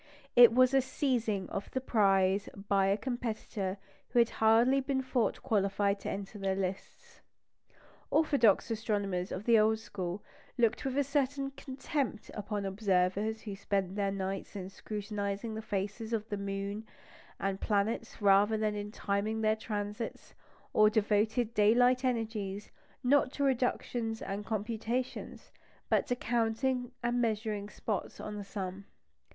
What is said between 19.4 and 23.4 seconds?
their transits, or devoted daylight energies, not